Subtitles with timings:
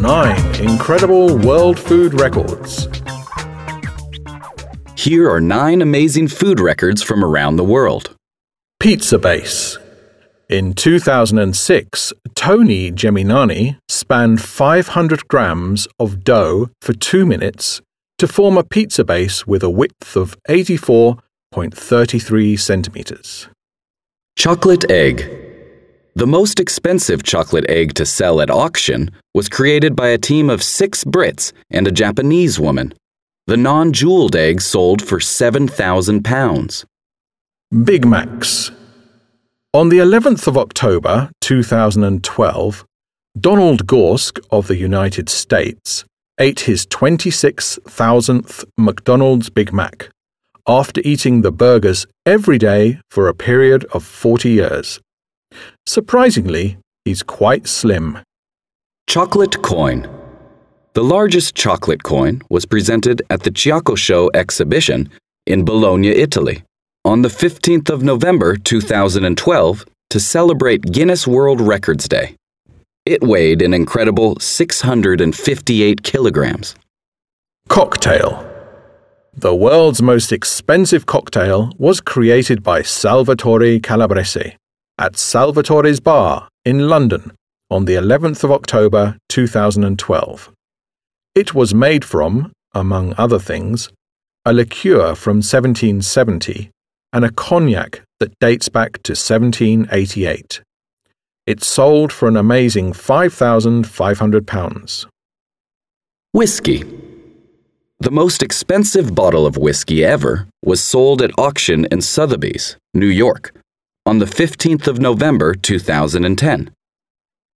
[0.00, 2.88] Nine incredible world food records.
[4.96, 8.14] Here are nine amazing food records from around the world.
[8.78, 9.78] Pizza Base.
[10.48, 17.80] In 2006, Tony Gemignani spanned 500 grams of dough for two minutes
[18.18, 23.48] to form a pizza base with a width of 84.33 centimeters.
[24.36, 25.39] Chocolate egg.
[26.14, 30.62] The most expensive chocolate egg to sell at auction was created by a team of
[30.62, 32.94] six Brits and a Japanese woman.
[33.46, 36.84] The non jeweled egg sold for 7,000 pounds.
[37.84, 38.72] Big Macs.
[39.72, 42.84] On the 11th of October 2012,
[43.38, 46.04] Donald Gorsk of the United States
[46.40, 50.10] ate his 26,000th McDonald's Big Mac
[50.66, 55.00] after eating the burgers every day for a period of 40 years.
[55.90, 58.18] Surprisingly, he's quite slim.
[59.08, 60.08] Chocolate coin.
[60.94, 65.10] The largest chocolate coin was presented at the CioccoShow exhibition
[65.46, 66.62] in Bologna, Italy,
[67.04, 72.36] on the 15th of November 2012 to celebrate Guinness World Records Day.
[73.04, 76.76] It weighed an incredible 658 kilograms.
[77.68, 78.46] Cocktail.
[79.34, 84.56] The world's most expensive cocktail was created by Salvatore Calabrese
[85.00, 87.32] at Salvatore's Bar in London
[87.70, 90.52] on the 11th of October 2012.
[91.34, 93.88] It was made from, among other things,
[94.44, 96.70] a liqueur from 1770
[97.14, 100.60] and a cognac that dates back to 1788.
[101.46, 105.06] It sold for an amazing £5,500.
[106.32, 106.84] Whiskey.
[108.00, 113.54] The most expensive bottle of whiskey ever was sold at auction in Sotheby's, New York,
[114.06, 116.70] on the 15th of November 2010.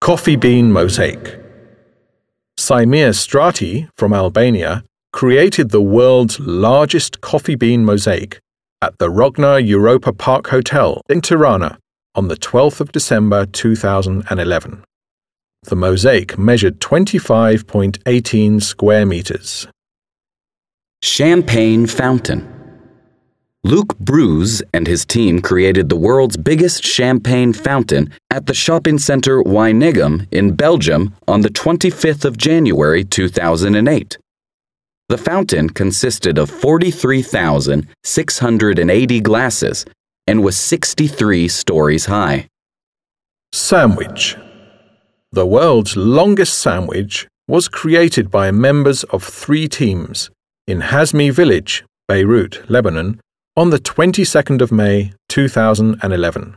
[0.00, 1.40] Coffee bean mosaic.
[2.58, 8.38] Saimir Strati from Albania created the world's largest coffee bean mosaic
[8.82, 11.78] at the Rogner Europa Park Hotel in Tirana
[12.14, 14.84] on the 12th of December 2011.
[15.64, 19.66] The mosaic measured 25.18 square meters.
[21.02, 22.54] Champagne Fountain.
[23.66, 29.42] Luuk Broos and his team created the world's biggest champagne fountain at the shopping center
[29.42, 34.16] Wijnegem in Belgium on the 25th of January 2008.
[35.08, 39.84] The fountain consisted of 43,680 glasses
[40.28, 42.46] and was 63 stories high.
[43.52, 44.36] Sandwich.
[45.32, 50.30] The world's longest sandwich was created by members of three teams
[50.66, 53.20] in Hazmi Village, Beirut, Lebanon,
[53.54, 56.56] on the 22nd of May 2011.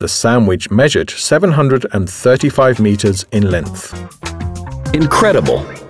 [0.00, 3.94] The sandwich measured 735 meters in length.
[4.94, 5.81] Incredible!